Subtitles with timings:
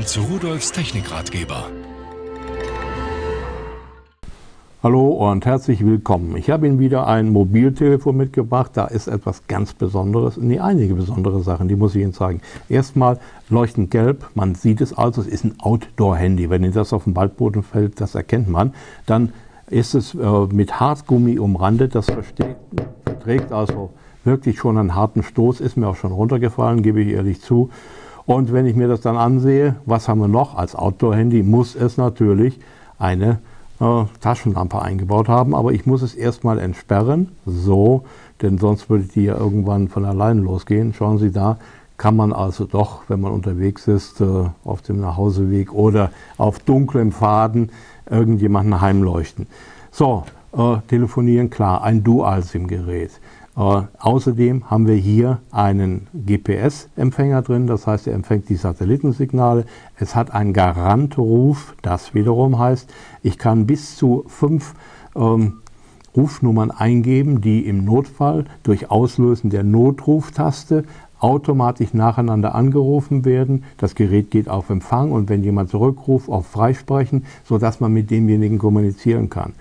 [0.00, 1.64] Willkommen zu Rudolfs Technikratgeber.
[4.82, 6.38] Hallo und herzlich willkommen.
[6.38, 8.70] Ich habe Ihnen wieder ein Mobiltelefon mitgebracht.
[8.72, 12.40] Da ist etwas ganz Besonderes, nee, einige besondere Sachen, die muss ich Ihnen zeigen.
[12.70, 13.18] Erstmal
[13.50, 16.48] leuchtend gelb, man sieht es also, es ist ein Outdoor-Handy.
[16.48, 18.72] Wenn Ihnen das auf dem Waldboden fällt, das erkennt man.
[19.04, 19.34] Dann
[19.68, 23.90] ist es äh, mit Hartgummi umrandet, das verträgt also
[24.24, 27.68] wirklich schon einen harten Stoß, ist mir auch schon runtergefallen, gebe ich ehrlich zu.
[28.30, 31.96] Und wenn ich mir das dann ansehe, was haben wir noch als Outdoor-Handy, muss es
[31.96, 32.60] natürlich
[32.96, 33.40] eine
[33.80, 38.04] äh, Taschenlampe eingebaut haben, aber ich muss es erstmal entsperren, so,
[38.40, 40.94] denn sonst würde die ja irgendwann von allein losgehen.
[40.94, 41.58] Schauen Sie da,
[41.96, 47.10] kann man also doch, wenn man unterwegs ist, äh, auf dem Nachhauseweg oder auf dunklem
[47.10, 47.72] Faden
[48.08, 49.48] irgendjemanden heimleuchten.
[49.90, 50.22] So,
[50.52, 53.20] äh, telefonieren, klar, ein Dual-SIM-Gerät.
[53.56, 59.64] Äh, außerdem haben wir hier einen GPS-Empfänger drin, das heißt, er empfängt die Satellitensignale.
[59.96, 62.92] Es hat einen Garantruf, das wiederum heißt,
[63.22, 64.74] ich kann bis zu fünf
[65.16, 65.58] ähm,
[66.16, 70.84] Rufnummern eingeben, die im Notfall durch Auslösen der Notruftaste
[71.20, 73.64] automatisch nacheinander angerufen werden.
[73.76, 78.58] Das Gerät geht auf Empfang und wenn jemand zurückruft, auf Freisprechen, sodass man mit demjenigen
[78.58, 79.52] kommunizieren kann.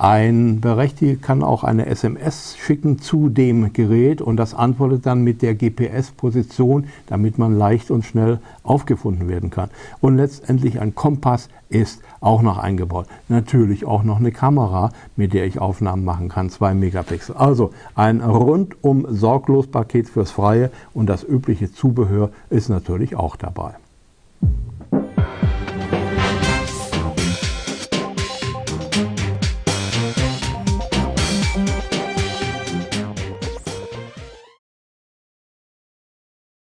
[0.00, 5.42] Ein Berechtigter kann auch eine SMS schicken zu dem Gerät und das antwortet dann mit
[5.42, 9.70] der GPS-Position, damit man leicht und schnell aufgefunden werden kann.
[10.00, 13.08] Und letztendlich ein Kompass ist auch noch eingebaut.
[13.26, 17.34] Natürlich auch noch eine Kamera, mit der ich Aufnahmen machen kann, 2 Megapixel.
[17.34, 23.74] Also ein rundum sorglos Paket fürs Freie und das übliche Zubehör ist natürlich auch dabei.